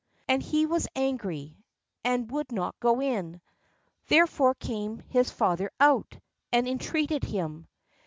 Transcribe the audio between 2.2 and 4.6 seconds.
would not go in: therefore